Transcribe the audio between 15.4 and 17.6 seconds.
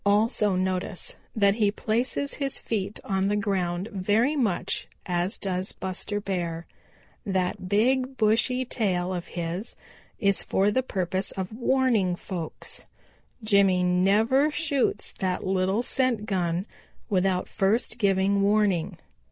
little scent gun without